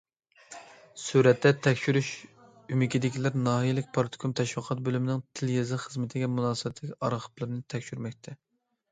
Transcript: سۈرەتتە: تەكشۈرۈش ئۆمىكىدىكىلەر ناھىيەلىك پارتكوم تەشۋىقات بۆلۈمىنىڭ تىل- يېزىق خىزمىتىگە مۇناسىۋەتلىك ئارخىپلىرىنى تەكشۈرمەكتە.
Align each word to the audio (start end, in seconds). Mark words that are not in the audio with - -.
سۈرەتتە: 0.99 1.49
تەكشۈرۈش 1.65 2.07
ئۆمىكىدىكىلەر 2.75 3.37
ناھىيەلىك 3.47 3.91
پارتكوم 3.97 4.33
تەشۋىقات 4.39 4.81
بۆلۈمىنىڭ 4.87 5.21
تىل- 5.41 5.51
يېزىق 5.57 5.83
خىزمىتىگە 5.83 6.31
مۇناسىۋەتلىك 6.37 6.95
ئارخىپلىرىنى 7.09 7.61
تەكشۈرمەكتە. 7.75 8.35